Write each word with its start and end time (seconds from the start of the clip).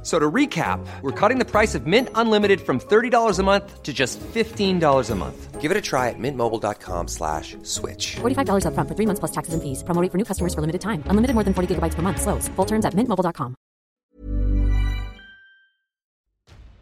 F- 0.00 0.06
So 0.06 0.18
to 0.18 0.30
recap, 0.30 0.80
we're 1.02 1.12
cutting 1.12 1.38
the 1.38 1.44
price 1.44 1.74
of 1.74 1.86
Mint 1.86 2.08
Unlimited 2.14 2.60
from 2.60 2.78
$30 2.80 3.38
a 3.38 3.42
month 3.42 3.82
to 3.82 3.92
just 3.92 4.18
$15 4.34 5.10
a 5.10 5.14
month. 5.14 5.60
Give 5.60 5.70
it 5.70 5.76
a 5.76 5.80
try 5.82 6.08
at 6.08 6.18
mintmobile.com 6.18 7.06
slash 7.08 7.54
switch. 7.64 8.16
$45 8.22 8.64
upfront 8.64 8.88
for 8.88 8.94
three 8.96 9.04
months 9.06 9.20
plus 9.20 9.30
taxes 9.32 9.52
and 9.52 9.62
fees. 9.62 9.82
Promo 9.84 10.00
rate 10.02 10.10
for 10.10 10.16
new 10.16 10.24
customers 10.24 10.54
for 10.54 10.62
limited 10.62 10.80
time. 10.80 11.02
Unlimited 11.06 11.34
more 11.34 11.44
than 11.44 11.52
40 11.52 11.74
gigabytes 11.74 11.94
per 11.94 12.00
month. 12.02 12.22
Slows. 12.22 12.48
Full 12.56 12.66
terms 12.66 12.86
at 12.86 12.94
mintmobile.com. 12.94 13.54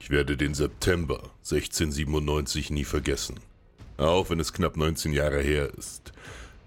Ich 0.01 0.11
werde 0.11 0.37
den 0.37 0.55
September 0.55 1.19
1697 1.43 2.71
nie 2.71 2.85
vergessen. 2.85 3.41
Auch 3.99 4.31
wenn 4.31 4.39
es 4.41 4.53
knapp 4.53 4.77
19 4.77 5.13
Jahre 5.13 5.43
her 5.43 5.69
ist. 5.77 6.13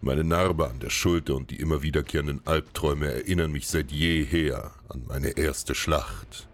Meine 0.03 0.23
Narbe 0.23 0.67
an 0.67 0.79
der 0.79 0.89
Schulter 0.89 1.35
und 1.35 1.51
die 1.51 1.57
immer 1.57 1.83
wiederkehrenden 1.83 2.41
Albträume 2.45 3.13
erinnern 3.13 3.51
mich 3.51 3.67
seit 3.67 3.91
jeher 3.91 4.71
an 4.89 5.03
meine 5.07 5.37
erste 5.37 5.75
Schlacht. 5.75 6.49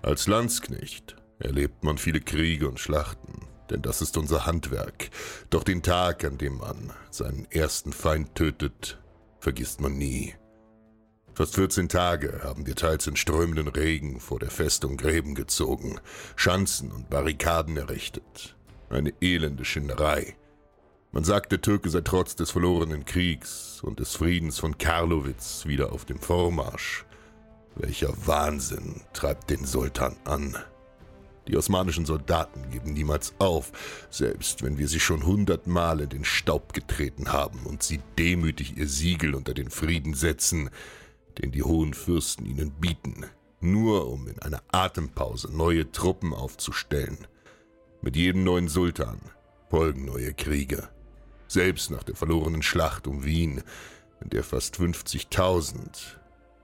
Als 0.00 0.26
Landsknecht 0.26 1.14
erlebt 1.38 1.84
man 1.84 1.98
viele 1.98 2.22
Kriege 2.22 2.66
und 2.70 2.80
Schlachten, 2.80 3.46
denn 3.68 3.82
das 3.82 4.00
ist 4.00 4.16
unser 4.16 4.46
Handwerk. 4.46 5.10
Doch 5.50 5.62
den 5.62 5.82
Tag, 5.82 6.24
an 6.24 6.38
dem 6.38 6.56
man 6.56 6.94
seinen 7.10 7.44
ersten 7.50 7.92
Feind 7.92 8.34
tötet, 8.34 8.98
vergisst 9.40 9.82
man 9.82 9.98
nie. 9.98 10.34
Fast 11.34 11.56
14 11.56 11.90
Tage 11.90 12.40
haben 12.42 12.66
wir 12.66 12.76
teils 12.76 13.06
in 13.06 13.16
strömenden 13.16 13.68
Regen 13.68 14.20
vor 14.20 14.38
der 14.38 14.50
Festung 14.50 14.96
Gräben 14.96 15.34
gezogen, 15.34 16.00
Schanzen 16.34 16.90
und 16.92 17.10
Barrikaden 17.10 17.76
errichtet. 17.76 18.56
Eine 18.88 19.12
elende 19.20 19.66
Schinderei. 19.66 20.34
Man 21.12 21.24
sagt, 21.24 21.50
der 21.50 21.60
Türke 21.60 21.90
sei 21.90 22.02
trotz 22.02 22.36
des 22.36 22.52
verlorenen 22.52 23.04
Kriegs 23.04 23.80
und 23.82 23.98
des 23.98 24.14
Friedens 24.14 24.60
von 24.60 24.78
Karlowitz 24.78 25.66
wieder 25.66 25.92
auf 25.92 26.04
dem 26.04 26.20
Vormarsch. 26.20 27.04
Welcher 27.74 28.14
Wahnsinn 28.26 29.00
treibt 29.12 29.50
den 29.50 29.64
Sultan 29.64 30.14
an. 30.24 30.56
Die 31.48 31.56
osmanischen 31.56 32.06
Soldaten 32.06 32.70
geben 32.70 32.92
niemals 32.92 33.34
auf, 33.40 33.72
selbst 34.08 34.62
wenn 34.62 34.78
wir 34.78 34.86
sie 34.86 35.00
schon 35.00 35.26
hundertmal 35.26 36.00
in 36.00 36.10
den 36.10 36.24
Staub 36.24 36.74
getreten 36.74 37.32
haben 37.32 37.66
und 37.66 37.82
sie 37.82 38.00
demütig 38.16 38.76
ihr 38.76 38.86
Siegel 38.86 39.34
unter 39.34 39.52
den 39.52 39.70
Frieden 39.70 40.14
setzen, 40.14 40.70
den 41.38 41.50
die 41.50 41.64
hohen 41.64 41.92
Fürsten 41.92 42.46
ihnen 42.46 42.70
bieten, 42.70 43.26
nur 43.60 44.08
um 44.08 44.28
in 44.28 44.38
einer 44.38 44.62
Atempause 44.70 45.48
neue 45.52 45.90
Truppen 45.90 46.34
aufzustellen. 46.34 47.26
Mit 48.00 48.14
jedem 48.14 48.44
neuen 48.44 48.68
Sultan 48.68 49.20
folgen 49.70 50.04
neue 50.04 50.34
Kriege. 50.34 50.88
Selbst 51.50 51.90
nach 51.90 52.04
der 52.04 52.14
verlorenen 52.14 52.62
Schlacht 52.62 53.08
um 53.08 53.24
Wien, 53.24 53.64
in 54.20 54.30
der 54.30 54.44
fast 54.44 54.76
50.000, 54.76 55.74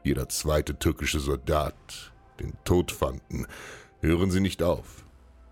jeder 0.05 0.29
zweite 0.29 0.79
türkische 0.79 1.19
Soldat, 1.19 2.13
den 2.39 2.53
Tod 2.63 2.93
fanden, 2.93 3.49
hören 4.01 4.31
sie 4.31 4.39
nicht 4.39 4.63
auf. 4.63 5.05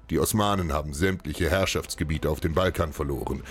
Die 0.09 0.21
Osmanen 0.21 0.73
haben 0.73 0.95
sämtliche 0.95 1.51
Herrschaftsgebiete 1.51 2.31
auf 2.31 2.39
dem 2.39 2.55
Balkan 2.55 2.93
verloren 2.93 3.43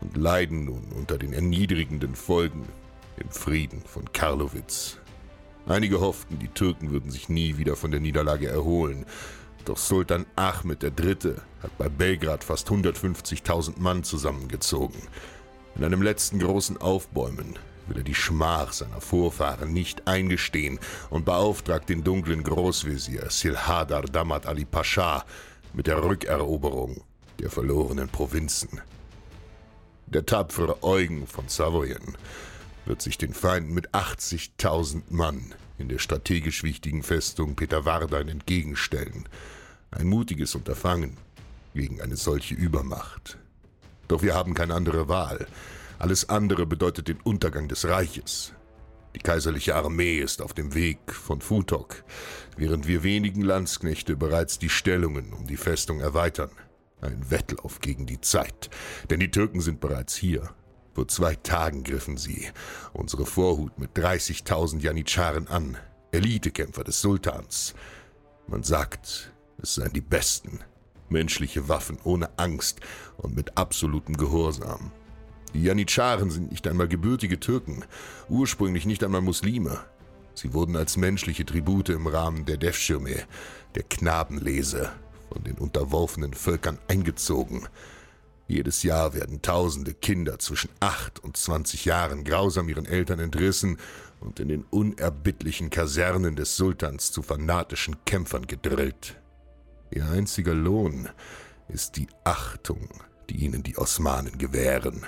und 0.00 0.16
leiden 0.16 0.64
nun 0.64 0.90
unter 0.96 1.16
den 1.16 1.32
erniedrigenden 1.32 2.16
Folgen 2.16 2.64
im 3.16 3.30
Frieden 3.30 3.82
von 3.82 4.12
Karlowitz. 4.12 4.98
Einige 5.64 6.00
hofften, 6.00 6.40
die 6.40 6.48
Türken 6.48 6.90
würden 6.90 7.12
sich 7.12 7.28
nie 7.28 7.56
wieder 7.56 7.76
von 7.76 7.92
der 7.92 8.00
Niederlage 8.00 8.48
erholen. 8.48 9.06
Doch 9.70 9.78
Sultan 9.78 10.26
Ahmed 10.34 10.82
III. 10.82 11.36
hat 11.62 11.78
bei 11.78 11.88
Belgrad 11.88 12.42
fast 12.42 12.68
150.000 12.68 13.78
Mann 13.78 14.02
zusammengezogen. 14.02 15.00
In 15.76 15.84
einem 15.84 16.02
letzten 16.02 16.40
großen 16.40 16.78
Aufbäumen 16.78 17.56
will 17.86 17.98
er 17.98 18.02
die 18.02 18.16
Schmach 18.16 18.72
seiner 18.72 19.00
Vorfahren 19.00 19.72
nicht 19.72 20.08
eingestehen 20.08 20.80
und 21.08 21.24
beauftragt 21.24 21.88
den 21.88 22.02
dunklen 22.02 22.42
Großvezier 22.42 23.30
Silhadar 23.30 24.02
Damat 24.02 24.46
Ali 24.46 24.64
Pascha 24.64 25.24
mit 25.72 25.86
der 25.86 26.02
Rückeroberung 26.02 27.04
der 27.38 27.48
verlorenen 27.48 28.08
Provinzen. 28.08 28.80
Der 30.06 30.26
tapfere 30.26 30.82
Eugen 30.82 31.28
von 31.28 31.46
Savoyen 31.46 32.16
wird 32.86 33.02
sich 33.02 33.18
den 33.18 33.34
Feinden 33.34 33.72
mit 33.72 33.90
80.000 33.90 35.02
Mann 35.10 35.54
in 35.78 35.88
der 35.88 35.98
strategisch 35.98 36.64
wichtigen 36.64 37.04
Festung 37.04 37.54
Peterwardein 37.54 38.26
entgegenstellen. 38.26 39.28
Ein 39.90 40.06
mutiges 40.06 40.54
Unterfangen 40.54 41.16
gegen 41.74 42.00
eine 42.00 42.16
solche 42.16 42.54
Übermacht. 42.54 43.38
Doch 44.08 44.22
wir 44.22 44.34
haben 44.34 44.54
keine 44.54 44.74
andere 44.74 45.08
Wahl. 45.08 45.46
Alles 45.98 46.28
andere 46.28 46.66
bedeutet 46.66 47.08
den 47.08 47.20
Untergang 47.20 47.68
des 47.68 47.86
Reiches. 47.86 48.52
Die 49.14 49.20
kaiserliche 49.20 49.74
Armee 49.74 50.18
ist 50.18 50.40
auf 50.40 50.54
dem 50.54 50.74
Weg 50.74 51.12
von 51.12 51.40
Futok, 51.40 52.04
während 52.56 52.86
wir 52.86 53.02
wenigen 53.02 53.42
Landsknechte 53.42 54.16
bereits 54.16 54.58
die 54.58 54.68
Stellungen 54.68 55.32
um 55.32 55.46
die 55.46 55.56
Festung 55.56 56.00
erweitern. 56.00 56.50
Ein 57.00 57.30
Wettlauf 57.30 57.80
gegen 57.80 58.06
die 58.06 58.20
Zeit, 58.20 58.70
denn 59.10 59.20
die 59.20 59.30
Türken 59.30 59.60
sind 59.60 59.80
bereits 59.80 60.14
hier. 60.14 60.50
Vor 60.94 61.08
zwei 61.08 61.34
Tagen 61.34 61.82
griffen 61.82 62.16
sie 62.16 62.48
unsere 62.92 63.26
Vorhut 63.26 63.78
mit 63.78 63.96
30.000 63.96 64.80
Janitscharen 64.80 65.48
an, 65.48 65.76
Elitekämpfer 66.12 66.84
des 66.84 67.00
Sultans. 67.00 67.74
Man 68.46 68.62
sagt, 68.62 69.32
es 69.62 69.74
seien 69.74 69.92
die 69.92 70.00
besten, 70.00 70.60
menschliche 71.08 71.68
Waffen 71.68 71.98
ohne 72.04 72.30
Angst 72.38 72.80
und 73.16 73.34
mit 73.34 73.56
absolutem 73.56 74.16
Gehorsam. 74.16 74.92
Die 75.54 75.64
Janitscharen 75.64 76.30
sind 76.30 76.52
nicht 76.52 76.66
einmal 76.68 76.88
gebürtige 76.88 77.40
Türken, 77.40 77.84
ursprünglich 78.28 78.86
nicht 78.86 79.02
einmal 79.02 79.20
Muslime. 79.20 79.80
Sie 80.34 80.54
wurden 80.54 80.76
als 80.76 80.96
menschliche 80.96 81.44
Tribute 81.44 81.90
im 81.90 82.06
Rahmen 82.06 82.44
der 82.46 82.56
Defschirme, 82.56 83.24
der 83.74 83.82
Knabenlese, 83.82 84.92
von 85.32 85.42
den 85.44 85.58
unterworfenen 85.58 86.34
Völkern 86.34 86.78
eingezogen. 86.88 87.66
Jedes 88.46 88.82
Jahr 88.82 89.14
werden 89.14 89.42
tausende 89.42 89.94
Kinder 89.94 90.38
zwischen 90.38 90.70
8 90.80 91.20
und 91.20 91.36
20 91.36 91.84
Jahren 91.84 92.24
grausam 92.24 92.68
ihren 92.68 92.86
Eltern 92.86 93.20
entrissen 93.20 93.78
und 94.20 94.40
in 94.40 94.48
den 94.48 94.64
unerbittlichen 94.70 95.70
Kasernen 95.70 96.36
des 96.36 96.56
Sultans 96.56 97.12
zu 97.12 97.22
fanatischen 97.22 97.96
Kämpfern 98.04 98.46
gedrillt. 98.46 99.19
Ihr 99.90 100.08
einziger 100.08 100.54
Lohn 100.54 101.08
ist 101.68 101.96
die 101.96 102.08
Achtung, 102.24 102.88
die 103.28 103.44
ihnen 103.44 103.62
die 103.62 103.76
Osmanen 103.76 104.38
gewähren. 104.38 105.06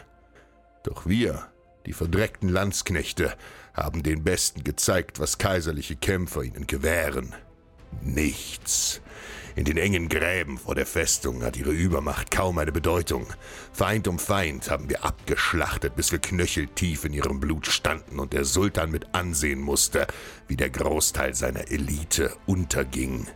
Doch 0.83 1.07
wir 1.07 1.49
Die 1.87 1.93
verdreckten 1.93 2.49
Landsknechte 2.49 3.35
haben 3.75 4.03
den 4.03 4.23
Besten 4.23 4.63
gezeigt, 4.63 5.19
was 5.19 5.39
kaiserliche 5.39 5.97
Kämpfer 5.97 6.43
ihnen 6.43 6.67
gewähren. 6.67 7.35
Nichts. 8.01 9.01
In 9.55 9.65
den 9.65 9.77
engen 9.77 10.09
Gräben 10.09 10.57
vor 10.57 10.75
der 10.75 10.87
Festung 10.87 11.43
hat 11.43 11.57
ihre 11.57 11.73
Übermacht 11.73 12.31
kaum 12.31 12.59
eine 12.59 12.73
Bedeutung. 12.73 13.27
Feind 13.73 14.09
um 14.09 14.19
Feind 14.19 14.71
haben 14.71 14.89
wir 14.89 15.05
abgeschlachtet, 15.05 15.95
bis 15.95 16.11
wir 16.11 16.21
knöcheltief 16.21 17.05
in 17.05 17.13
ihrem 17.13 17.39
Blut 17.39 17.67
standen 17.67 18.19
und 18.19 18.33
der 18.33 18.45
Sultan 18.45 18.91
mit 18.91 19.15
ansehen 19.15 19.61
musste, 19.61 20.07
wie 20.49 20.57
der 20.57 20.71
Großteil 20.71 21.35
seiner 21.35 21.71
Elite 21.71 22.35
unterging. 22.47 23.27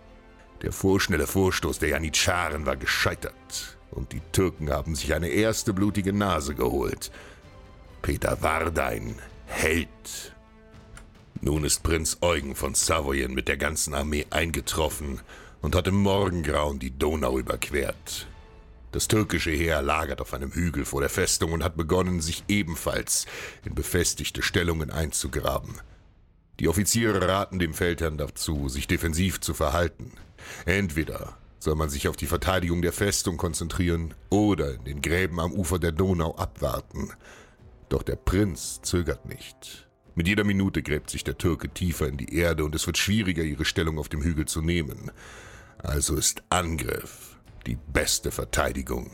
Der 0.62 0.72
vorschnelle 0.72 1.26
Vorstoß 1.26 1.78
der 1.78 1.90
Janitscharen 1.90 2.66
war 2.66 2.76
gescheitert 2.76 3.76
und 3.90 4.12
die 4.12 4.22
Türken 4.32 4.70
haben 4.70 4.94
sich 4.94 5.14
eine 5.14 5.28
erste 5.28 5.72
blutige 5.72 6.12
Nase 6.12 6.54
geholt. 6.54 7.10
Peter 8.02 8.42
Wardein, 8.42 9.16
Held. 9.46 10.34
Nun 11.40 11.64
ist 11.64 11.82
Prinz 11.82 12.18
Eugen 12.20 12.54
von 12.54 12.74
Savoyen 12.74 13.34
mit 13.34 13.48
der 13.48 13.56
ganzen 13.56 13.94
Armee 13.94 14.26
eingetroffen 14.30 15.20
und 15.60 15.74
hat 15.74 15.88
im 15.88 15.96
Morgengrauen 15.96 16.78
die 16.78 16.96
Donau 16.96 17.38
überquert. 17.38 18.26
Das 18.92 19.08
türkische 19.08 19.50
Heer 19.50 19.82
lagert 19.82 20.20
auf 20.20 20.32
einem 20.32 20.52
Hügel 20.52 20.84
vor 20.84 21.00
der 21.00 21.10
Festung 21.10 21.52
und 21.52 21.62
hat 21.62 21.76
begonnen, 21.76 22.20
sich 22.20 22.44
ebenfalls 22.48 23.26
in 23.64 23.74
befestigte 23.74 24.42
Stellungen 24.42 24.90
einzugraben. 24.90 25.80
Die 26.60 26.68
Offiziere 26.68 27.28
raten 27.28 27.58
dem 27.58 27.74
Feldherrn 27.74 28.16
dazu, 28.16 28.68
sich 28.68 28.86
defensiv 28.86 29.40
zu 29.40 29.52
verhalten. 29.52 30.12
Entweder 30.64 31.36
soll 31.58 31.74
man 31.74 31.88
sich 31.88 32.08
auf 32.08 32.16
die 32.16 32.26
Verteidigung 32.26 32.82
der 32.82 32.92
Festung 32.92 33.36
konzentrieren 33.36 34.14
oder 34.30 34.74
in 34.74 34.84
den 34.84 35.02
Gräben 35.02 35.40
am 35.40 35.52
Ufer 35.52 35.78
der 35.78 35.92
Donau 35.92 36.36
abwarten. 36.36 37.10
Doch 37.88 38.02
der 38.02 38.16
Prinz 38.16 38.80
zögert 38.82 39.26
nicht. 39.26 39.88
Mit 40.14 40.28
jeder 40.28 40.44
Minute 40.44 40.82
gräbt 40.82 41.10
sich 41.10 41.24
der 41.24 41.38
Türke 41.38 41.68
tiefer 41.68 42.08
in 42.08 42.16
die 42.16 42.34
Erde 42.34 42.64
und 42.64 42.74
es 42.74 42.86
wird 42.86 42.98
schwieriger, 42.98 43.42
ihre 43.42 43.64
Stellung 43.64 43.98
auf 43.98 44.08
dem 44.08 44.22
Hügel 44.22 44.46
zu 44.46 44.62
nehmen. 44.62 45.10
Also 45.78 46.16
ist 46.16 46.42
Angriff 46.48 47.36
die 47.66 47.76
beste 47.92 48.30
Verteidigung. 48.30 49.10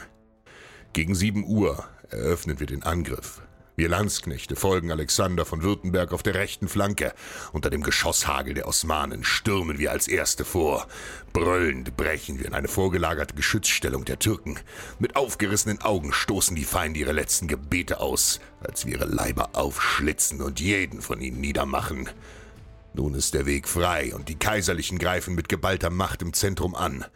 Gegen 0.93 1.15
sieben 1.15 1.45
Uhr 1.45 1.85
eröffnen 2.11 2.61
wir 2.61 2.67
den 2.67 2.83
Angriff. 2.83 3.43
Wir 3.75 3.89
Landsknechte 3.89 4.55
folgen 4.55 4.91
Alexander 4.91 5.47
von 5.47 5.63
Württemberg 5.63 6.13
auf 6.13 6.23
der 6.23 6.35
rechten 6.35 6.69
Flanke. 6.69 7.15
Unter 7.53 7.71
dem 7.71 7.83
Geschosshagel 7.83 8.53
der 8.53 8.69
Osmanen 8.69 9.25
stürmen 9.25 9.79
wir 9.79 9.93
als 9.93 10.09
Erste 10.09 10.45
vor. 10.45 10.87
Brüllend 11.33 11.97
brechen 11.97 12.39
wir 12.39 12.45
in 12.47 12.53
eine 12.53 12.69
vorgelagerte 12.69 13.35
Geschützstellung 13.35 14.05
der 14.05 14.19
Türken. 14.19 14.59
Mit 14.99 15.17
aufgerissenen 15.17 15.81
Augen 15.81 16.13
stoßen 16.13 16.55
die 16.55 16.65
Feinde 16.65 17.01
ihre 17.01 17.13
letzten 17.13 17.49
Gebete 17.49 18.01
aus, 18.01 18.41
als 18.61 18.85
wir 18.85 18.97
ihre 18.97 19.07
Leiber 19.07 19.51
aufschlitzen 19.55 20.43
und 20.43 20.61
jeden 20.61 21.01
von 21.01 21.23
ihnen 21.23 21.41
niedermachen. 21.41 22.11
Nun 22.93 23.15
ist 23.15 23.33
der 23.33 23.47
Weg 23.47 23.67
frei 23.67 24.15
und 24.15 24.29
die 24.29 24.39
Kaiserlichen 24.39 24.99
greifen 24.99 25.35
mit 25.35 25.49
geballter 25.49 25.89
Macht 25.89 26.21
im 26.21 26.35
Zentrum 26.35 26.75
an. 26.75 27.07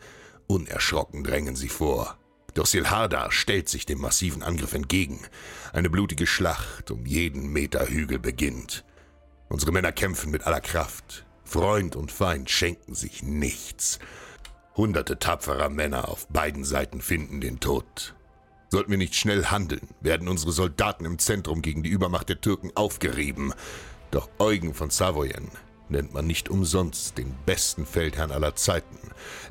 Unerschrocken 0.47 1.23
drängen 1.23 1.55
sie 1.55 1.69
vor. 1.69 2.17
Doch 2.57 2.65
Silharda 2.65 3.31
stellt 3.31 3.69
sich 3.69 3.85
dem 3.85 4.01
massiven 4.01 4.43
Angriff 4.43 4.73
entgegen. 4.73 5.21
Eine 5.75 5.91
blutige 5.91 6.27
Schlacht 6.27 6.91
um 6.91 7.05
jeden 7.05 7.53
Meter 7.53 7.87
Hügel 7.87 8.19
beginnt. 8.19 8.83
Unsere 9.51 9.73
Männer 9.73 9.93
kämpfen 9.93 10.31
mit 10.31 10.47
aller 10.47 10.63
Kraft. 10.63 11.27
Freund 11.45 11.97
und 11.97 12.11
Feind 12.11 12.49
schenken 12.49 12.95
sich 12.95 13.23
nichts. 13.23 13.99
Hunderte 14.75 15.19
tapferer 15.19 15.69
Männer 15.69 16.09
auf 16.09 16.29
beiden 16.29 16.65
Seiten 16.65 17.03
finden 17.03 17.43
den 17.43 17.61
Tod. 17.61 18.15
Sollten 18.71 18.91
wir 18.91 18.99
nicht 18.99 19.17
schnell 19.17 19.45
handeln, 19.45 19.89
werden 20.01 20.27
unsere 20.27 20.53
Soldaten 20.53 21.05
im 21.05 21.19
Zentrum 21.19 21.61
gegen 21.61 21.83
die 21.83 21.91
Übermacht 21.91 22.31
der 22.31 22.41
Türken 22.41 22.71
aufgerieben. 22.75 23.53
Doch 24.11 24.31
Eugen 24.39 24.73
von 24.73 24.89
Savoyen 24.89 25.51
nennt 25.89 26.13
man 26.13 26.27
nicht 26.27 26.49
umsonst 26.49 27.19
den 27.19 27.35
besten 27.47 27.87
Feldherrn 27.87 28.33
aller 28.33 28.57
Zeiten. 28.57 28.99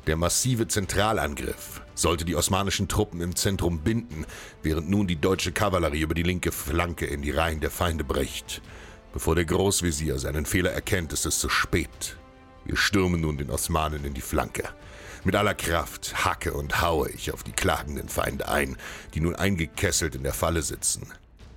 Der 0.06 0.16
massive 0.16 0.68
Zentralangriff 0.68 1.82
sollte 1.94 2.24
die 2.24 2.36
osmanischen 2.36 2.88
Truppen 2.88 3.20
im 3.20 3.36
Zentrum 3.36 3.80
binden, 3.80 4.26
während 4.62 4.90
nun 4.90 5.06
die 5.06 5.20
deutsche 5.20 5.52
Kavallerie 5.52 6.02
über 6.02 6.14
die 6.14 6.22
linke 6.22 6.52
Flanke 6.52 7.06
in 7.06 7.22
die 7.22 7.30
Reihen 7.30 7.60
der 7.60 7.70
Feinde 7.70 8.04
bricht. 8.04 8.60
Bevor 9.12 9.34
der 9.34 9.46
Großvezier 9.46 10.18
seinen 10.18 10.44
Fehler 10.44 10.72
erkennt, 10.72 11.12
ist 11.12 11.24
es 11.24 11.38
zu 11.38 11.48
spät. 11.48 12.16
Wir 12.64 12.76
stürmen 12.76 13.20
nun 13.20 13.38
den 13.38 13.50
Osmanen 13.50 14.04
in 14.04 14.12
die 14.12 14.20
Flanke. 14.20 14.68
Mit 15.24 15.34
aller 15.34 15.54
Kraft 15.54 16.24
hacke 16.24 16.52
und 16.52 16.82
haue 16.82 17.10
ich 17.10 17.32
auf 17.32 17.42
die 17.42 17.52
klagenden 17.52 18.08
Feinde 18.08 18.48
ein, 18.48 18.76
die 19.14 19.20
nun 19.20 19.34
eingekesselt 19.34 20.14
in 20.14 20.22
der 20.22 20.34
Falle 20.34 20.62
sitzen. 20.62 21.12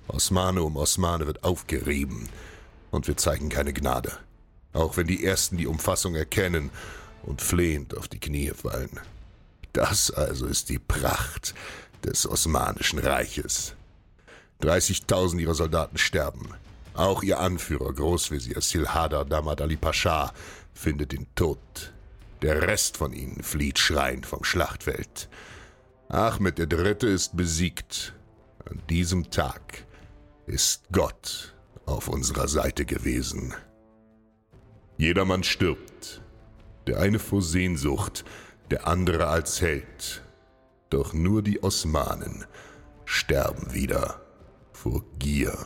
Osmane 0.08 0.62
um 0.62 0.76
Osmane 0.76 1.26
wird 1.26 1.44
aufgerieben, 1.44 2.28
und 2.90 3.06
wir 3.06 3.16
zeigen 3.16 3.48
keine 3.48 3.72
Gnade. 3.72 4.12
Auch 4.72 4.96
wenn 4.96 5.06
die 5.06 5.24
Ersten 5.24 5.56
die 5.56 5.66
Umfassung 5.66 6.14
erkennen 6.14 6.70
und 7.22 7.42
flehend 7.42 7.96
auf 7.96 8.08
die 8.08 8.20
Knie 8.20 8.50
fallen. 8.50 9.00
Das 9.72 10.10
also 10.10 10.46
ist 10.46 10.68
die 10.68 10.78
Pracht 10.78 11.54
des 12.04 12.28
Osmanischen 12.28 12.98
Reiches. 12.98 13.74
30.000 14.62 15.38
ihrer 15.38 15.54
Soldaten 15.54 15.98
sterben. 15.98 16.50
Auch 16.94 17.22
ihr 17.22 17.38
Anführer, 17.38 17.92
Großvezier 17.92 18.60
Silhadar 18.60 19.24
Damad 19.24 19.60
Ali 19.60 19.76
Pascha, 19.76 20.32
findet 20.74 21.12
den 21.12 21.26
Tod. 21.34 21.92
Der 22.42 22.62
Rest 22.62 22.96
von 22.96 23.12
ihnen 23.12 23.42
flieht 23.42 23.78
schreiend 23.78 24.26
vom 24.26 24.44
Schlachtfeld. 24.44 25.28
Ahmed 26.08 26.58
III. 26.58 27.12
ist 27.12 27.36
besiegt. 27.36 28.14
An 28.68 28.80
diesem 28.88 29.30
Tag 29.30 29.84
ist 30.46 30.82
Gott 30.90 31.54
auf 31.86 32.08
unserer 32.08 32.48
Seite 32.48 32.84
gewesen. 32.84 33.54
Jedermann 35.00 35.42
stirbt. 35.42 36.20
Der 36.86 37.00
eine 37.00 37.18
vor 37.18 37.40
Sehnsucht, 37.40 38.22
der 38.70 38.86
andere 38.86 39.28
als 39.28 39.62
Held. 39.62 40.22
Doch 40.90 41.14
nur 41.14 41.40
die 41.42 41.62
Osmanen 41.62 42.44
sterben 43.06 43.72
wieder 43.72 44.20
vor 44.72 45.02
Gier. 45.18 45.56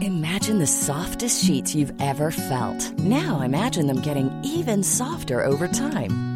Imagine 0.00 0.58
the 0.58 0.66
softest 0.66 1.44
sheets 1.44 1.74
you've 1.74 1.92
ever 2.00 2.30
felt. 2.30 2.98
Now 2.98 3.42
imagine 3.42 3.86
them 3.86 4.00
getting 4.00 4.30
even 4.42 4.82
softer 4.82 5.44
over 5.44 5.68
time. 5.68 6.35